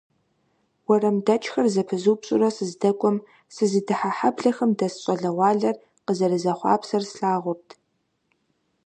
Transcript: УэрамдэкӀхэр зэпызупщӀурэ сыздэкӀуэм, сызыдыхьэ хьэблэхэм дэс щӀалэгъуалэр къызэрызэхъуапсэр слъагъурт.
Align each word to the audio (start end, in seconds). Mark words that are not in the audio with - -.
УэрамдэкӀхэр 0.87 1.65
зэпызупщӀурэ 1.73 2.49
сыздэкӀуэм, 2.55 3.17
сызыдыхьэ 3.55 4.11
хьэблэхэм 4.17 4.71
дэс 4.77 4.93
щӀалэгъуалэр 5.03 5.75
къызэрызэхъуапсэр 6.05 7.03
слъагъурт. 7.11 7.69